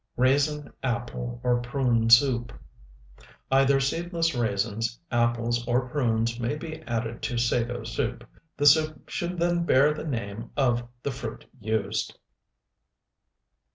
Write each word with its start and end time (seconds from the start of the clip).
RAISIN, 0.17 0.73
APPLE, 0.81 1.39
OR 1.43 1.59
PRUNE 1.61 2.09
SOUP 2.09 2.51
Either 3.51 3.79
seedless 3.79 4.33
raisins, 4.33 4.99
apples, 5.11 5.63
or 5.67 5.89
prunes 5.89 6.39
may 6.39 6.55
be 6.55 6.81
added 6.87 7.21
to 7.21 7.37
sago 7.37 7.83
soup. 7.83 8.23
The 8.57 8.65
soup 8.65 9.07
should 9.09 9.37
then 9.37 9.63
bear 9.63 9.93
the 9.93 10.07
name 10.07 10.49
of 10.57 10.87
the 11.03 11.11
fruit 11.11 11.45
used. 11.59 12.17